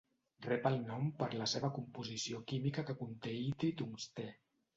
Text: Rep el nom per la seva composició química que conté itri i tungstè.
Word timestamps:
Rep 0.43 0.63
el 0.69 0.77
nom 0.87 1.11
per 1.19 1.27
la 1.41 1.47
seva 1.51 1.69
composició 1.75 2.41
química 2.53 2.85
que 2.89 2.97
conté 3.03 3.37
itri 3.45 3.71
i 3.77 3.79
tungstè. 3.85 4.27